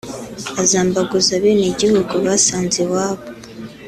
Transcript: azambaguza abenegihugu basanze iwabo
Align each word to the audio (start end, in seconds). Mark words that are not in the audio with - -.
azambaguza 0.61 1.31
abenegihugu 1.37 2.13
basanze 2.25 2.77
iwabo 2.85 3.23